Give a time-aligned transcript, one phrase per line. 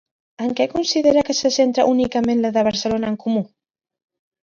[0.45, 3.49] En què considera que se centra únicament la de Barcelona en Comú?